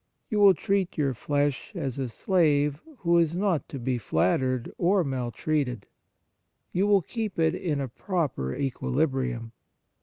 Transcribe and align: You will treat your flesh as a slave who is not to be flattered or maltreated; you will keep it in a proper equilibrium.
You 0.31 0.39
will 0.39 0.55
treat 0.55 0.97
your 0.97 1.13
flesh 1.13 1.73
as 1.75 1.99
a 1.99 2.09
slave 2.09 2.81
who 3.01 3.19
is 3.19 3.35
not 3.35 3.69
to 3.69 3.77
be 3.77 3.99
flattered 3.99 4.71
or 4.79 5.03
maltreated; 5.03 5.85
you 6.71 6.87
will 6.87 7.03
keep 7.03 7.37
it 7.37 7.53
in 7.53 7.79
a 7.79 7.87
proper 7.87 8.55
equilibrium. 8.55 9.51